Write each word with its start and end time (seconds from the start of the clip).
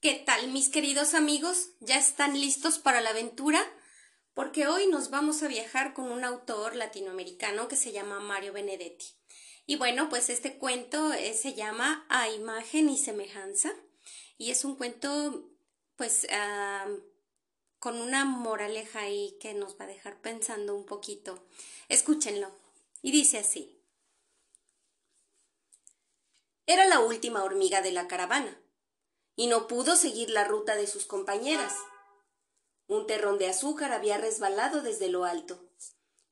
¿Qué 0.00 0.14
tal, 0.14 0.48
mis 0.48 0.70
queridos 0.70 1.12
amigos? 1.12 1.72
¿Ya 1.80 1.98
están 1.98 2.40
listos 2.40 2.78
para 2.78 3.02
la 3.02 3.10
aventura? 3.10 3.62
Porque 4.32 4.66
hoy 4.66 4.86
nos 4.86 5.10
vamos 5.10 5.42
a 5.42 5.48
viajar 5.48 5.92
con 5.92 6.10
un 6.10 6.24
autor 6.24 6.74
latinoamericano 6.74 7.68
que 7.68 7.76
se 7.76 7.92
llama 7.92 8.18
Mario 8.18 8.54
Benedetti. 8.54 9.08
Y 9.66 9.76
bueno, 9.76 10.08
pues 10.08 10.30
este 10.30 10.56
cuento 10.56 11.12
eh, 11.12 11.34
se 11.34 11.52
llama 11.52 12.06
A 12.08 12.30
imagen 12.30 12.88
y 12.88 12.96
semejanza 12.96 13.74
y 14.38 14.50
es 14.50 14.64
un 14.64 14.76
cuento 14.76 15.50
pues 15.96 16.26
ah, 16.32 16.86
con 17.78 18.00
una 18.00 18.24
moraleja 18.24 19.00
ahí 19.00 19.36
que 19.38 19.52
nos 19.52 19.78
va 19.78 19.84
a 19.84 19.88
dejar 19.88 20.18
pensando 20.22 20.74
un 20.74 20.86
poquito. 20.86 21.46
Escúchenlo. 21.90 22.58
Y 23.02 23.12
dice 23.12 23.36
así. 23.36 23.78
Era 26.64 26.86
la 26.86 27.00
última 27.00 27.44
hormiga 27.44 27.82
de 27.82 27.92
la 27.92 28.08
caravana 28.08 28.59
y 29.40 29.46
no 29.46 29.66
pudo 29.66 29.96
seguir 29.96 30.28
la 30.28 30.44
ruta 30.44 30.76
de 30.76 30.86
sus 30.86 31.06
compañeras. 31.06 31.74
Un 32.88 33.06
terrón 33.06 33.38
de 33.38 33.48
azúcar 33.48 33.90
había 33.90 34.18
resbalado 34.18 34.82
desde 34.82 35.08
lo 35.08 35.24
alto, 35.24 35.66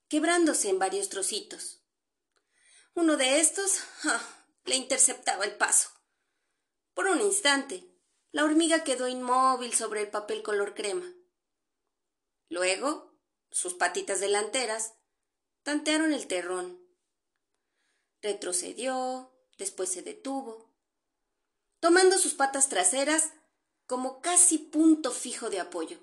quebrándose 0.09 0.69
en 0.69 0.79
varios 0.79 1.09
trocitos. 1.09 1.83
Uno 2.93 3.17
de 3.17 3.41
estos 3.41 3.79
le 4.67 4.75
interceptaba 4.75 5.47
el 5.47 5.57
paso. 5.57 5.89
Por 6.93 7.07
un 7.07 7.23
instante, 7.23 7.91
la 8.31 8.45
hormiga 8.45 8.85
quedó 8.85 9.09
inmóvil 9.09 9.73
sobre 9.73 10.03
el 10.03 10.11
papel 10.11 10.43
color 10.43 10.75
crema. 10.75 11.11
Luego, 12.51 13.19
sus 13.51 13.73
patitas 13.73 14.21
delanteras 14.21 14.93
tantearon 15.63 16.13
el 16.13 16.27
terrón. 16.27 16.79
Retrocedió, 18.21 19.33
después 19.57 19.91
se 19.91 20.03
detuvo, 20.03 20.68
tomando 21.81 22.19
sus 22.19 22.35
patas 22.35 22.69
traseras 22.69 23.33
como 23.87 24.21
casi 24.21 24.59
punto 24.59 25.11
fijo 25.11 25.51
de 25.51 25.61
apoyo. 25.61 25.99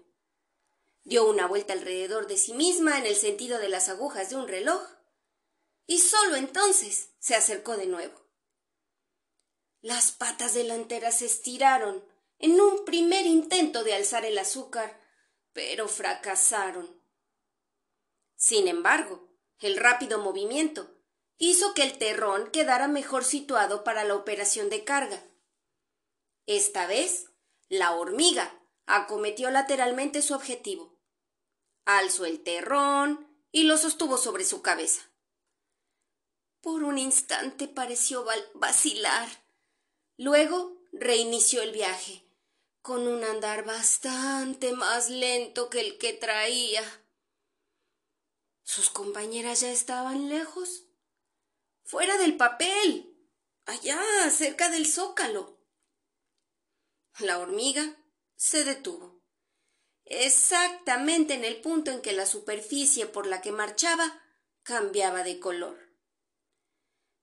Dio 1.03 1.29
una 1.29 1.47
vuelta 1.47 1.73
alrededor 1.73 2.27
de 2.27 2.37
sí 2.37 2.53
misma 2.53 2.97
en 2.97 3.05
el 3.05 3.15
sentido 3.15 3.59
de 3.59 3.69
las 3.69 3.89
agujas 3.89 4.29
de 4.29 4.37
un 4.37 4.47
reloj 4.47 4.81
y 5.85 5.99
sólo 5.99 6.35
entonces 6.35 7.09
se 7.19 7.35
acercó 7.35 7.77
de 7.77 7.85
nuevo. 7.85 8.25
Las 9.81 10.11
patas 10.11 10.55
delanteras 10.55 11.19
se 11.19 11.27
estiraron 11.27 12.03
en 12.39 12.59
un 12.59 12.85
primer 12.85 13.27
intento 13.27 13.83
de 13.83 13.93
alzar 13.93 14.25
el 14.25 14.37
azúcar, 14.39 14.99
pero 15.53 15.87
fracasaron. 15.87 16.99
Sin 18.35 18.67
embargo, 18.67 19.29
el 19.59 19.77
rápido 19.77 20.17
movimiento 20.17 20.89
hizo 21.37 21.75
que 21.75 21.83
el 21.83 21.99
terrón 21.99 22.49
quedara 22.49 22.87
mejor 22.87 23.23
situado 23.23 23.83
para 23.83 24.03
la 24.03 24.15
operación 24.15 24.69
de 24.69 24.83
carga 24.83 25.23
esta 26.47 26.85
vez, 26.87 27.31
la 27.69 27.93
hormiga 27.93 28.59
acometió 28.85 29.49
lateralmente 29.49 30.21
su 30.21 30.33
objetivo. 30.33 30.99
Alzó 31.85 32.25
el 32.25 32.43
terrón 32.43 33.27
y 33.51 33.63
lo 33.63 33.77
sostuvo 33.77 34.17
sobre 34.17 34.45
su 34.45 34.61
cabeza. 34.61 35.09
Por 36.61 36.83
un 36.83 36.97
instante 36.97 37.67
pareció 37.67 38.25
vacilar. 38.55 39.29
Luego 40.17 40.81
reinició 40.91 41.61
el 41.61 41.71
viaje, 41.71 42.23
con 42.81 43.07
un 43.07 43.23
andar 43.23 43.65
bastante 43.65 44.73
más 44.73 45.09
lento 45.09 45.69
que 45.69 45.79
el 45.79 45.97
que 45.97 46.13
traía. 46.13 46.83
Sus 48.63 48.89
compañeras 48.89 49.61
ya 49.61 49.71
estaban 49.71 50.29
lejos, 50.29 50.85
fuera 51.83 52.17
del 52.17 52.35
papel, 52.35 53.15
allá, 53.65 54.01
cerca 54.31 54.69
del 54.69 54.87
zócalo. 54.87 55.54
La 57.19 57.39
hormiga 57.39 57.95
se 58.35 58.65
detuvo, 58.65 59.23
exactamente 60.03 61.33
en 61.33 61.45
el 61.45 61.61
punto 61.61 61.91
en 61.91 62.01
que 62.01 62.11
la 62.11 62.25
superficie 62.25 63.05
por 63.05 63.25
la 63.25 63.41
que 63.41 63.53
marchaba 63.53 64.21
cambiaba 64.63 65.23
de 65.23 65.39
color. 65.39 65.79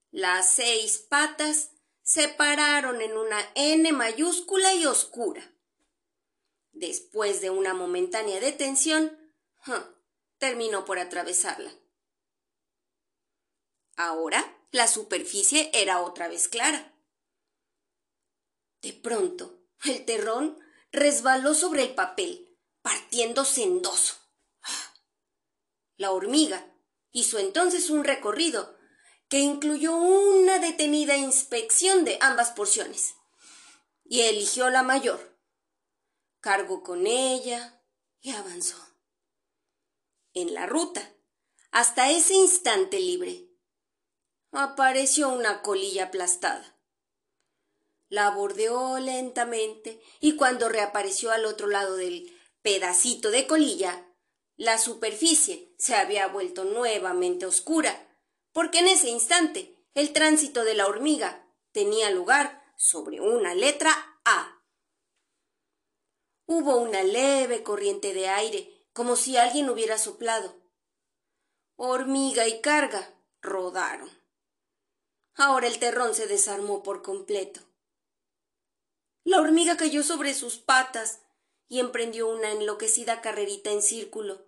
Las 0.09 0.51
seis 0.51 0.97
patas 0.97 1.71
se 2.01 2.27
pararon 2.27 3.01
en 3.01 3.15
una 3.15 3.39
N 3.53 3.91
mayúscula 3.93 4.73
y 4.73 4.85
oscura. 4.85 5.53
Después 6.71 7.41
de 7.41 7.51
una 7.51 7.75
momentánea 7.75 8.39
detención, 8.39 9.33
terminó 10.39 10.85
por 10.85 10.97
atravesarla. 10.97 11.71
Ahora 13.95 14.57
la 14.71 14.87
superficie 14.87 15.69
era 15.73 16.01
otra 16.01 16.27
vez 16.27 16.47
clara. 16.47 16.95
De 18.81 18.91
pronto, 18.91 19.62
el 19.85 20.05
terrón 20.05 20.59
resbaló 20.91 21.53
sobre 21.53 21.83
el 21.83 21.95
papel, 21.95 22.57
partiéndose 22.81 23.63
en 23.63 23.81
dos. 23.81 24.19
La 25.97 26.11
hormiga 26.11 26.65
hizo 27.11 27.39
entonces 27.39 27.89
un 27.89 28.03
recorrido 28.03 28.77
que 29.29 29.39
incluyó 29.39 29.95
una 29.95 30.59
detenida 30.59 31.17
inspección 31.17 32.05
de 32.05 32.17
ambas 32.21 32.51
porciones 32.51 33.15
y 34.03 34.21
eligió 34.21 34.69
la 34.69 34.83
mayor. 34.83 35.39
Cargó 36.39 36.83
con 36.83 37.07
ella 37.07 37.81
y 38.21 38.31
avanzó. 38.31 38.77
En 40.33 40.53
la 40.53 40.65
ruta, 40.65 41.15
hasta 41.71 42.11
ese 42.11 42.33
instante 42.33 42.99
libre, 42.99 43.49
apareció 44.51 45.29
una 45.29 45.61
colilla 45.61 46.05
aplastada. 46.05 46.72
La 48.13 48.29
bordeó 48.29 48.99
lentamente 48.99 49.99
y 50.19 50.35
cuando 50.35 50.69
reapareció 50.69 51.31
al 51.31 51.45
otro 51.45 51.65
lado 51.65 51.95
del 51.95 52.31
pedacito 52.61 53.31
de 53.31 53.47
colilla, 53.47 54.07
la 54.55 54.77
superficie 54.77 55.73
se 55.79 55.95
había 55.95 56.27
vuelto 56.27 56.63
nuevamente 56.63 57.47
oscura, 57.47 58.15
porque 58.51 58.77
en 58.77 58.87
ese 58.87 59.09
instante 59.09 59.83
el 59.95 60.13
tránsito 60.13 60.63
de 60.63 60.75
la 60.75 60.85
hormiga 60.85 61.43
tenía 61.71 62.11
lugar 62.11 62.63
sobre 62.77 63.19
una 63.19 63.55
letra 63.55 63.91
A. 64.25 64.61
Hubo 66.45 66.75
una 66.75 67.01
leve 67.01 67.63
corriente 67.63 68.13
de 68.13 68.27
aire, 68.27 68.85
como 68.93 69.15
si 69.15 69.37
alguien 69.37 69.71
hubiera 69.71 69.97
soplado. 69.97 70.55
Hormiga 71.77 72.47
y 72.47 72.61
carga 72.61 73.11
rodaron. 73.41 74.11
Ahora 75.33 75.65
el 75.65 75.79
terrón 75.79 76.13
se 76.13 76.27
desarmó 76.27 76.83
por 76.83 77.01
completo. 77.01 77.72
La 79.23 79.39
hormiga 79.39 79.77
cayó 79.77 80.03
sobre 80.03 80.33
sus 80.33 80.57
patas 80.57 81.21
y 81.69 81.79
emprendió 81.79 82.27
una 82.27 82.51
enloquecida 82.51 83.21
carrerita 83.21 83.71
en 83.71 83.81
círculo. 83.81 84.45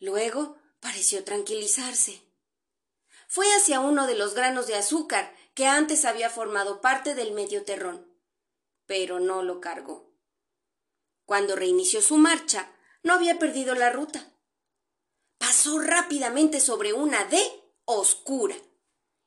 Luego 0.00 0.58
pareció 0.80 1.24
tranquilizarse. 1.24 2.20
Fue 3.28 3.46
hacia 3.54 3.80
uno 3.80 4.06
de 4.06 4.16
los 4.16 4.34
granos 4.34 4.66
de 4.66 4.74
azúcar 4.74 5.34
que 5.54 5.66
antes 5.66 6.04
había 6.04 6.30
formado 6.30 6.80
parte 6.80 7.14
del 7.14 7.32
medio 7.32 7.64
terrón, 7.64 8.06
pero 8.86 9.20
no 9.20 9.42
lo 9.42 9.60
cargó. 9.60 10.12
Cuando 11.24 11.56
reinició 11.56 12.02
su 12.02 12.18
marcha, 12.18 12.70
no 13.02 13.14
había 13.14 13.38
perdido 13.38 13.74
la 13.74 13.90
ruta. 13.90 14.32
Pasó 15.38 15.78
rápidamente 15.78 16.60
sobre 16.60 16.92
una 16.92 17.24
D 17.24 17.38
oscura 17.84 18.56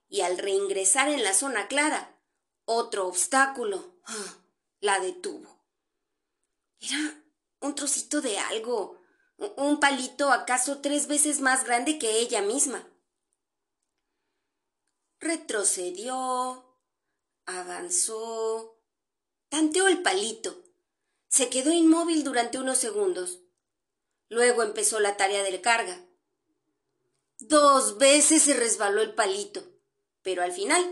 y 0.10 0.22
al 0.22 0.38
reingresar 0.38 1.10
en 1.10 1.24
la 1.24 1.34
zona 1.34 1.68
clara, 1.68 2.20
otro 2.66 3.08
obstáculo 3.08 3.97
la 4.80 5.00
detuvo. 5.00 5.64
Era 6.80 7.24
un 7.62 7.76
trocito 7.76 8.22
de 8.22 8.38
algo, 8.40 9.02
un 9.38 9.80
palito 9.80 10.32
acaso 10.32 10.82
tres 10.82 11.08
veces 11.08 11.42
más 11.42 11.66
grande 11.66 12.00
que 12.00 12.20
ella 12.20 12.42
misma. 12.42 12.88
Retrocedió, 15.20 16.80
avanzó, 17.46 18.80
tanteó 19.50 19.88
el 19.88 20.02
palito, 20.02 20.64
se 21.28 21.50
quedó 21.50 21.72
inmóvil 21.72 22.24
durante 22.24 22.58
unos 22.58 22.78
segundos. 22.78 23.40
Luego 24.30 24.64
empezó 24.64 25.00
la 25.00 25.18
tarea 25.18 25.44
del 25.44 25.62
carga. 25.62 26.04
Dos 27.40 27.98
veces 27.98 28.44
se 28.44 28.54
resbaló 28.54 29.02
el 29.02 29.14
palito, 29.14 29.64
pero 30.22 30.44
al 30.44 30.52
final 30.52 30.84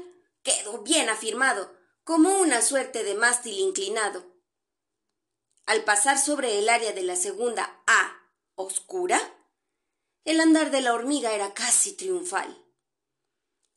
quedó 0.43 0.81
bien 0.83 1.09
afirmado, 1.09 1.75
como 2.05 2.37
una 2.37 2.61
suerte 2.61 3.03
de 3.03 3.15
mástil 3.15 3.59
inclinado. 3.59 4.23
Al 5.65 5.83
pasar 5.83 6.19
sobre 6.19 6.59
el 6.59 6.69
área 6.69 6.93
de 6.93 7.01
la 7.01 7.15
segunda 7.15 7.81
A 7.87 8.31
oscura, 8.53 9.19
el 10.23 10.39
andar 10.39 10.69
de 10.69 10.81
la 10.81 10.93
hormiga 10.93 11.33
era 11.33 11.55
casi 11.55 11.93
triunfal. 11.93 12.63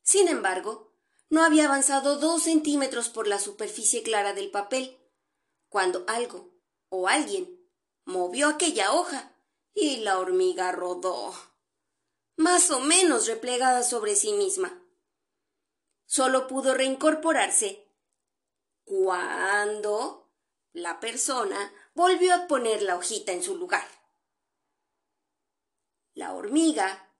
Sin 0.02 0.28
embargo, 0.28 0.94
no 1.30 1.42
había 1.42 1.64
avanzado 1.64 2.18
dos 2.18 2.42
centímetros 2.42 3.08
por 3.08 3.26
la 3.26 3.38
superficie 3.38 4.02
clara 4.02 4.34
del 4.34 4.50
papel, 4.50 4.98
cuando 5.70 6.04
algo 6.06 6.50
o 6.90 7.08
alguien 7.08 7.66
movió 8.04 8.48
aquella 8.48 8.92
hoja 8.92 9.34
y 9.72 9.98
la 9.98 10.18
hormiga 10.18 10.70
rodó, 10.72 11.34
más 12.36 12.70
o 12.70 12.80
menos 12.80 13.26
replegada 13.26 13.82
sobre 13.82 14.16
sí 14.16 14.34
misma 14.34 14.82
solo 16.08 16.46
pudo 16.46 16.72
reincorporarse 16.72 17.87
cuando 18.88 20.32
la 20.72 20.98
persona 20.98 21.72
volvió 21.94 22.34
a 22.34 22.46
poner 22.46 22.80
la 22.80 22.96
hojita 22.96 23.32
en 23.32 23.42
su 23.42 23.54
lugar. 23.56 23.86
La 26.14 26.32
hormiga 26.32 27.14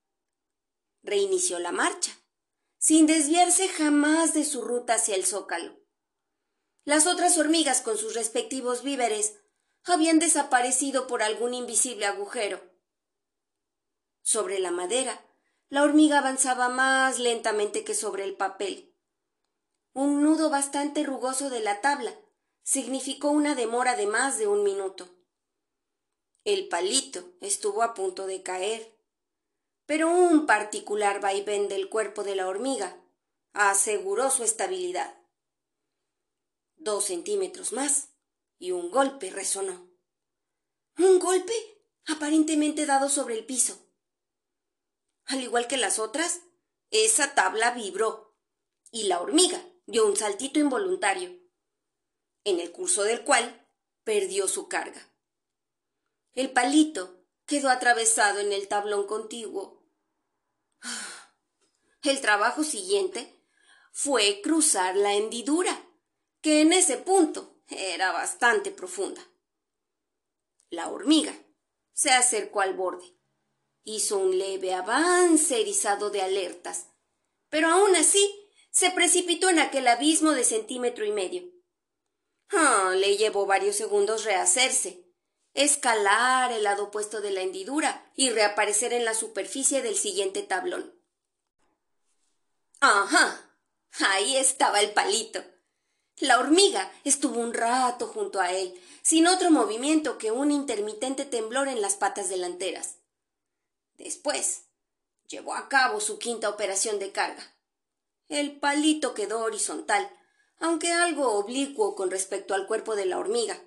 reinició 1.02 1.58
la 1.58 1.70
marcha, 1.70 2.16
sin 2.78 3.06
desviarse 3.06 3.68
jamás 3.68 4.32
de 4.32 4.46
su 4.46 4.62
ruta 4.62 4.94
hacia 4.94 5.14
el 5.14 5.26
zócalo. 5.26 5.78
Las 6.84 7.06
otras 7.06 7.36
hormigas 7.36 7.82
con 7.82 7.98
sus 7.98 8.14
respectivos 8.14 8.82
víveres 8.82 9.38
habían 9.84 10.18
desaparecido 10.18 11.06
por 11.06 11.22
algún 11.22 11.52
invisible 11.52 12.06
agujero. 12.06 12.62
Sobre 14.22 14.58
la 14.58 14.70
madera, 14.70 15.22
la 15.68 15.82
hormiga 15.82 16.18
avanzaba 16.18 16.70
más 16.70 17.18
lentamente 17.18 17.84
que 17.84 17.94
sobre 17.94 18.24
el 18.24 18.36
papel. 18.36 18.87
Un 20.00 20.22
nudo 20.22 20.48
bastante 20.48 21.02
rugoso 21.02 21.50
de 21.50 21.58
la 21.58 21.80
tabla 21.80 22.16
significó 22.62 23.30
una 23.30 23.56
demora 23.56 23.96
de 23.96 24.06
más 24.06 24.38
de 24.38 24.46
un 24.46 24.62
minuto. 24.62 25.08
El 26.44 26.68
palito 26.68 27.32
estuvo 27.40 27.82
a 27.82 27.94
punto 27.94 28.28
de 28.28 28.44
caer, 28.44 28.96
pero 29.86 30.08
un 30.08 30.46
particular 30.46 31.20
vaivén 31.20 31.66
del 31.66 31.88
cuerpo 31.88 32.22
de 32.22 32.36
la 32.36 32.46
hormiga 32.46 32.96
aseguró 33.54 34.30
su 34.30 34.44
estabilidad. 34.44 35.18
Dos 36.76 37.06
centímetros 37.06 37.72
más 37.72 38.10
y 38.56 38.70
un 38.70 38.92
golpe 38.92 39.30
resonó. 39.30 39.90
Un 40.96 41.18
golpe 41.18 41.54
aparentemente 42.06 42.86
dado 42.86 43.08
sobre 43.08 43.36
el 43.36 43.44
piso. 43.44 43.84
Al 45.24 45.42
igual 45.42 45.66
que 45.66 45.76
las 45.76 45.98
otras, 45.98 46.42
esa 46.90 47.34
tabla 47.34 47.72
vibró 47.72 48.36
y 48.92 49.08
la 49.08 49.20
hormiga 49.20 49.60
dio 49.88 50.06
un 50.06 50.18
saltito 50.18 50.60
involuntario, 50.60 51.34
en 52.44 52.60
el 52.60 52.70
curso 52.72 53.04
del 53.04 53.24
cual 53.24 53.66
perdió 54.04 54.46
su 54.46 54.68
carga. 54.68 55.10
El 56.34 56.52
palito 56.52 57.24
quedó 57.46 57.70
atravesado 57.70 58.38
en 58.40 58.52
el 58.52 58.68
tablón 58.68 59.06
contiguo. 59.06 59.82
El 62.02 62.20
trabajo 62.20 62.62
siguiente 62.62 63.42
fue 63.90 64.40
cruzar 64.42 64.94
la 64.94 65.14
hendidura 65.14 65.84
que 66.40 66.60
en 66.60 66.72
ese 66.72 66.98
punto 66.98 67.62
era 67.66 68.12
bastante 68.12 68.70
profunda. 68.70 69.20
La 70.70 70.90
hormiga 70.90 71.34
se 71.92 72.10
acercó 72.10 72.60
al 72.60 72.74
borde. 72.74 73.18
Hizo 73.82 74.18
un 74.18 74.38
leve 74.38 74.74
avance 74.74 75.60
erizado 75.60 76.10
de 76.10 76.22
alertas, 76.22 76.86
pero 77.48 77.68
aún 77.68 77.96
así 77.96 78.47
se 78.78 78.92
precipitó 78.92 79.48
en 79.48 79.58
aquel 79.58 79.88
abismo 79.88 80.30
de 80.30 80.44
centímetro 80.44 81.04
y 81.04 81.10
medio. 81.10 81.42
Ah, 82.50 82.92
le 82.94 83.16
llevó 83.16 83.44
varios 83.44 83.74
segundos 83.74 84.22
rehacerse, 84.22 85.04
escalar 85.52 86.52
el 86.52 86.62
lado 86.62 86.84
opuesto 86.84 87.20
de 87.20 87.32
la 87.32 87.40
hendidura 87.40 88.08
y 88.14 88.30
reaparecer 88.30 88.92
en 88.92 89.04
la 89.04 89.14
superficie 89.14 89.82
del 89.82 89.96
siguiente 89.96 90.44
tablón. 90.44 90.94
Ajá. 92.78 93.52
Ahí 94.10 94.36
estaba 94.36 94.80
el 94.80 94.92
palito. 94.92 95.42
La 96.18 96.38
hormiga 96.38 96.92
estuvo 97.02 97.40
un 97.40 97.54
rato 97.54 98.06
junto 98.06 98.40
a 98.40 98.52
él, 98.52 98.80
sin 99.02 99.26
otro 99.26 99.50
movimiento 99.50 100.18
que 100.18 100.30
un 100.30 100.52
intermitente 100.52 101.24
temblor 101.24 101.66
en 101.66 101.80
las 101.82 101.96
patas 101.96 102.28
delanteras. 102.28 102.98
Después, 103.96 104.68
llevó 105.26 105.56
a 105.56 105.68
cabo 105.68 105.98
su 105.98 106.20
quinta 106.20 106.48
operación 106.48 107.00
de 107.00 107.10
carga. 107.10 107.57
El 108.28 108.60
palito 108.60 109.14
quedó 109.14 109.40
horizontal, 109.40 110.10
aunque 110.58 110.92
algo 110.92 111.32
oblicuo 111.32 111.94
con 111.94 112.10
respecto 112.10 112.54
al 112.54 112.66
cuerpo 112.66 112.94
de 112.94 113.06
la 113.06 113.18
hormiga. 113.18 113.62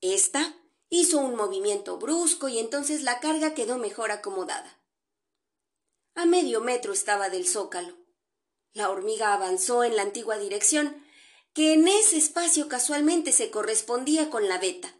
Esta 0.00 0.54
hizo 0.88 1.18
un 1.18 1.36
movimiento 1.36 1.96
brusco 1.98 2.48
y 2.48 2.58
entonces 2.58 3.02
la 3.02 3.20
carga 3.20 3.54
quedó 3.54 3.78
mejor 3.78 4.10
acomodada. 4.10 4.80
A 6.14 6.26
medio 6.26 6.60
metro 6.60 6.92
estaba 6.92 7.30
del 7.30 7.46
zócalo. 7.46 7.96
La 8.72 8.90
hormiga 8.90 9.32
avanzó 9.32 9.84
en 9.84 9.96
la 9.96 10.02
antigua 10.02 10.36
dirección, 10.36 11.04
que 11.52 11.72
en 11.72 11.86
ese 11.86 12.16
espacio 12.16 12.68
casualmente 12.68 13.30
se 13.30 13.50
correspondía 13.50 14.28
con 14.28 14.48
la 14.48 14.58
veta. 14.58 14.92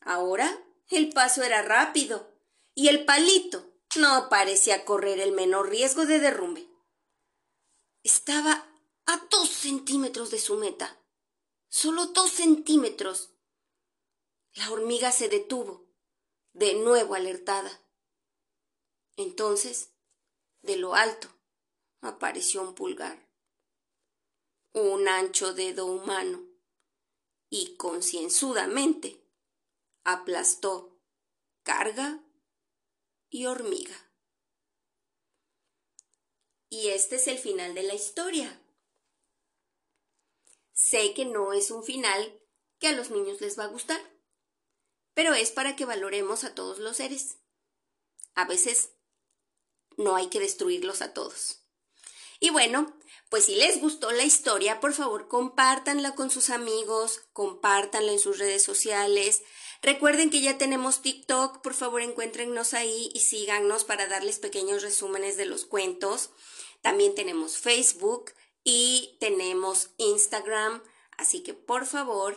Ahora 0.00 0.64
el 0.88 1.10
paso 1.10 1.42
era 1.42 1.62
rápido 1.62 2.32
y 2.74 2.88
el 2.88 3.04
palito 3.04 3.72
no 3.96 4.28
parecía 4.28 4.84
correr 4.84 5.20
el 5.20 5.32
menor 5.32 5.70
riesgo 5.70 6.04
de 6.04 6.18
derrumbe. 6.18 6.68
Estaba 8.02 8.66
a 9.06 9.16
dos 9.30 9.48
centímetros 9.48 10.30
de 10.30 10.38
su 10.38 10.56
meta. 10.56 11.00
Solo 11.68 12.06
dos 12.06 12.30
centímetros. 12.30 13.30
La 14.54 14.70
hormiga 14.70 15.12
se 15.12 15.28
detuvo, 15.28 15.86
de 16.52 16.74
nuevo 16.74 17.14
alertada. 17.14 17.82
Entonces, 19.16 19.90
de 20.62 20.76
lo 20.76 20.94
alto, 20.94 21.28
apareció 22.00 22.62
un 22.62 22.74
pulgar, 22.74 23.28
un 24.72 25.08
ancho 25.08 25.54
dedo 25.54 25.86
humano, 25.86 26.44
y 27.50 27.76
concienzudamente 27.76 29.24
aplastó 30.04 31.00
carga 31.62 32.22
y 33.30 33.46
hormiga. 33.46 33.96
Y 36.70 36.88
este 36.88 37.16
es 37.16 37.28
el 37.28 37.38
final 37.38 37.74
de 37.74 37.82
la 37.82 37.94
historia. 37.94 38.60
Sé 40.72 41.14
que 41.14 41.24
no 41.24 41.52
es 41.52 41.70
un 41.70 41.82
final 41.82 42.40
que 42.78 42.88
a 42.88 42.92
los 42.92 43.10
niños 43.10 43.40
les 43.40 43.58
va 43.58 43.64
a 43.64 43.68
gustar, 43.68 44.00
pero 45.14 45.34
es 45.34 45.50
para 45.50 45.74
que 45.76 45.84
valoremos 45.84 46.44
a 46.44 46.54
todos 46.54 46.78
los 46.78 46.98
seres. 46.98 47.38
A 48.34 48.44
veces 48.44 48.90
no 49.96 50.14
hay 50.14 50.28
que 50.28 50.40
destruirlos 50.40 51.02
a 51.02 51.12
todos. 51.12 51.64
Y 52.40 52.50
bueno, 52.50 52.96
pues 53.28 53.46
si 53.46 53.56
les 53.56 53.80
gustó 53.80 54.12
la 54.12 54.22
historia, 54.22 54.78
por 54.78 54.94
favor 54.94 55.28
compártanla 55.28 56.14
con 56.14 56.30
sus 56.30 56.50
amigos, 56.50 57.22
compártanla 57.32 58.12
en 58.12 58.20
sus 58.20 58.38
redes 58.38 58.62
sociales. 58.62 59.42
Recuerden 59.82 60.30
que 60.30 60.40
ya 60.40 60.58
tenemos 60.58 61.02
TikTok, 61.02 61.62
por 61.62 61.72
favor 61.72 62.02
encuéntrennos 62.02 62.74
ahí 62.74 63.10
y 63.14 63.20
síganos 63.20 63.84
para 63.84 64.08
darles 64.08 64.38
pequeños 64.38 64.82
resúmenes 64.82 65.36
de 65.36 65.46
los 65.46 65.64
cuentos. 65.64 66.30
También 66.82 67.14
tenemos 67.14 67.58
Facebook 67.58 68.32
y 68.64 69.16
tenemos 69.20 69.90
Instagram, 69.96 70.82
así 71.16 71.42
que 71.42 71.54
por 71.54 71.86
favor 71.86 72.36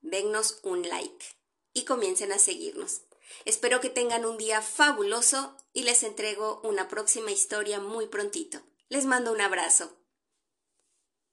dennos 0.00 0.60
un 0.62 0.88
like 0.88 1.26
y 1.72 1.84
comiencen 1.84 2.32
a 2.32 2.38
seguirnos. 2.38 3.02
Espero 3.44 3.80
que 3.80 3.90
tengan 3.90 4.24
un 4.24 4.38
día 4.38 4.62
fabuloso 4.62 5.56
y 5.72 5.82
les 5.82 6.02
entrego 6.02 6.60
una 6.62 6.88
próxima 6.88 7.30
historia 7.30 7.80
muy 7.80 8.06
prontito. 8.06 8.62
Les 8.88 9.04
mando 9.04 9.32
un 9.32 9.40
abrazo. 9.40 9.98